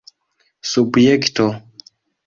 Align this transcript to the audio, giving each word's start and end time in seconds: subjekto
subjekto 0.71 1.47